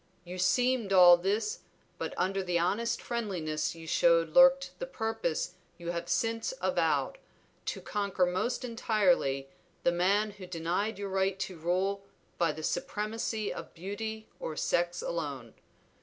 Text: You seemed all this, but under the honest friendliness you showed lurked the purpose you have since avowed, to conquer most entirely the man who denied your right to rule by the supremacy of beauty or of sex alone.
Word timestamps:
You 0.23 0.39
seemed 0.39 0.91
all 0.91 1.15
this, 1.15 1.59
but 1.99 2.15
under 2.17 2.41
the 2.41 2.57
honest 2.57 2.99
friendliness 3.03 3.75
you 3.75 3.85
showed 3.85 4.29
lurked 4.29 4.71
the 4.79 4.87
purpose 4.87 5.53
you 5.77 5.91
have 5.91 6.09
since 6.09 6.55
avowed, 6.59 7.19
to 7.67 7.81
conquer 7.81 8.25
most 8.25 8.65
entirely 8.65 9.47
the 9.83 9.91
man 9.91 10.31
who 10.31 10.47
denied 10.47 10.97
your 10.97 11.09
right 11.09 11.37
to 11.41 11.55
rule 11.55 12.01
by 12.39 12.51
the 12.51 12.63
supremacy 12.63 13.53
of 13.53 13.75
beauty 13.75 14.25
or 14.39 14.53
of 14.53 14.59
sex 14.59 15.03
alone. 15.03 15.53